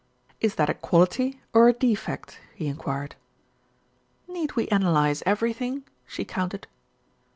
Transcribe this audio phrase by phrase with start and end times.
[0.39, 3.13] "Is that a quality or a defect?" he enquired.
[4.27, 6.65] "Need we analyse everything?" she countered.